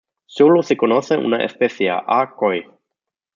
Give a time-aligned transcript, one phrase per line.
[0.25, 2.33] Solo se conoce una especie, A.
[2.35, 2.59] koi.